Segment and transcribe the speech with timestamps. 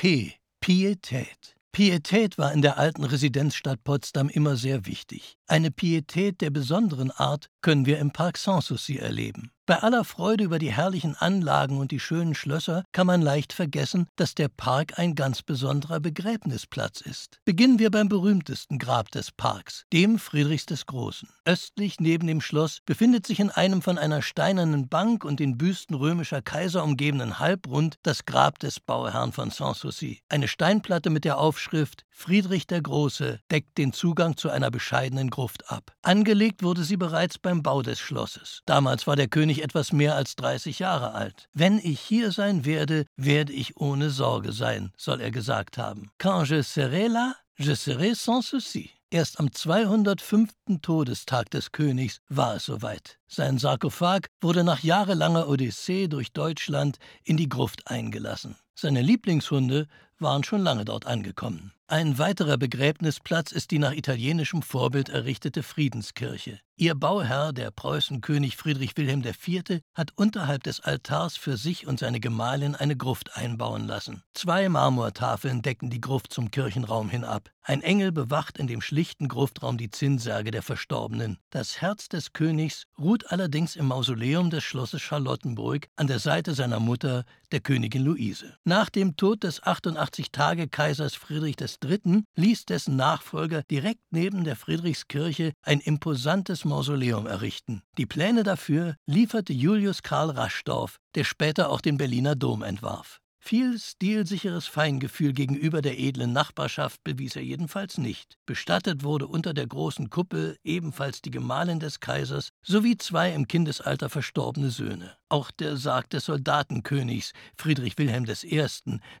[0.00, 0.34] P.
[0.60, 1.56] Pietät.
[1.72, 5.36] Pietät war in der alten Residenzstadt Potsdam immer sehr wichtig.
[5.48, 9.50] Eine Pietät der besonderen Art können wir im Park Sanssouci erleben.
[9.68, 14.06] Bei aller Freude über die herrlichen Anlagen und die schönen Schlösser kann man leicht vergessen,
[14.16, 17.38] dass der Park ein ganz besonderer Begräbnisplatz ist.
[17.44, 21.28] Beginnen wir beim berühmtesten Grab des Parks, dem Friedrichs des Großen.
[21.44, 25.94] Östlich neben dem Schloss befindet sich in einem von einer steinernen Bank und den Büsten
[25.94, 30.22] römischer Kaiser umgebenen Halbrund das Grab des Bauherrn von Sanssouci.
[30.30, 35.70] Eine Steinplatte mit der Aufschrift Friedrich der Große deckt den Zugang zu einer bescheidenen Gruft
[35.70, 35.92] ab.
[36.02, 38.62] Angelegt wurde sie bereits beim Bau des Schlosses.
[38.66, 41.48] Damals war der König etwas mehr als 30 Jahre alt.
[41.52, 46.10] Wenn ich hier sein werde, werde ich ohne Sorge sein, soll er gesagt haben.
[46.18, 48.90] Quand je serai là, je serai sans souci.
[49.10, 50.50] Erst am 205.
[50.82, 53.18] Todestag des Königs war es soweit.
[53.26, 58.56] Sein Sarkophag wurde nach jahrelanger Odyssee durch Deutschland in die Gruft eingelassen.
[58.74, 59.86] Seine Lieblingshunde
[60.18, 61.72] waren schon lange dort angekommen.
[61.86, 66.60] Ein weiterer Begräbnisplatz ist die nach italienischem Vorbild errichtete Friedenskirche.
[66.80, 72.20] Ihr Bauherr, der Preußenkönig Friedrich Wilhelm IV., hat unterhalb des Altars für sich und seine
[72.20, 74.22] Gemahlin eine Gruft einbauen lassen.
[74.32, 77.50] Zwei Marmortafeln decken die Gruft zum Kirchenraum hin ab.
[77.68, 81.36] Ein Engel bewacht in dem schlichten Gruftraum die Zinnsärge der Verstorbenen.
[81.50, 86.80] Das Herz des Königs ruht allerdings im Mausoleum des Schlosses Charlottenburg an der Seite seiner
[86.80, 88.54] Mutter, der Königin Luise.
[88.64, 92.22] Nach dem Tod des 88-Tage-Kaisers Friedrich III.
[92.36, 97.82] ließ dessen Nachfolger direkt neben der Friedrichskirche ein imposantes Mausoleum errichten.
[97.98, 103.20] Die Pläne dafür lieferte Julius Karl Raschdorf, der später auch den Berliner Dom entwarf.
[103.40, 108.36] Viel stilsicheres Feingefühl gegenüber der edlen Nachbarschaft bewies er jedenfalls nicht.
[108.46, 114.08] Bestattet wurde unter der großen Kuppel ebenfalls die Gemahlin des Kaisers sowie zwei im Kindesalter
[114.08, 115.17] verstorbene Söhne.
[115.30, 118.66] Auch der Sarg des Soldatenkönigs Friedrich Wilhelm I.,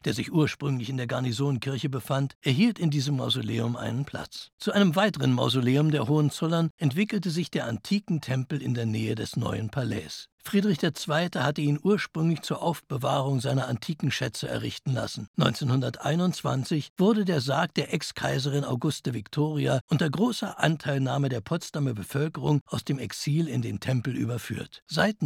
[0.04, 4.50] der sich ursprünglich in der Garnisonkirche befand, erhielt in diesem Mausoleum einen Platz.
[4.58, 9.36] Zu einem weiteren Mausoleum der Hohenzollern entwickelte sich der antiken Tempel in der Nähe des
[9.36, 10.28] neuen Palais.
[10.48, 11.28] Friedrich II.
[11.34, 15.28] hatte ihn ursprünglich zur Aufbewahrung seiner antiken Schätze errichten lassen.
[15.36, 22.82] 1921 wurde der Sarg der Ex-Kaiserin Auguste Victoria unter großer Anteilnahme der Potsdamer Bevölkerung aus
[22.82, 24.82] dem Exil in den Tempel überführt.
[24.86, 25.20] Seit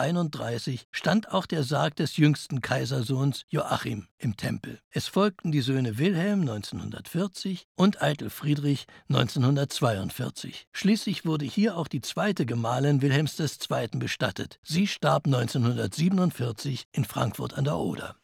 [0.00, 4.80] 1931 stand auch der Sarg des jüngsten Kaisersohns Joachim im Tempel.
[4.90, 10.68] Es folgten die Söhne Wilhelm 1940 und Eitel Friedrich 1942.
[10.72, 13.98] Schließlich wurde hier auch die zweite Gemahlin Wilhelms II.
[13.98, 14.58] bestattet.
[14.62, 18.19] Sie starb 1947 in Frankfurt an der Oder.